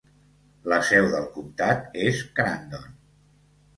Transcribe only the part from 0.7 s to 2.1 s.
La seu del comtat